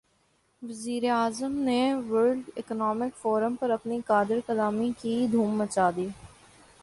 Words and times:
وزیر 0.61 1.03
اعظم 1.11 1.57
نے 1.65 1.81
ورلڈ 2.09 2.49
اکنامک 2.55 3.15
فورم 3.21 3.55
پہ 3.59 3.71
اپنی 3.71 3.99
قادرالکلامی 4.07 4.91
کی 5.01 5.15
دھوم 5.31 5.57
مچا 5.57 5.89
دی۔ 5.95 6.07